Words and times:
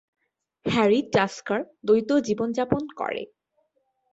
Harry 0.65 0.99
Tasker 1.13 1.59
দ্বৈত 1.85 2.09
জীবন 2.27 2.49
যাপন 2.51 2.83
করে। 2.95 3.21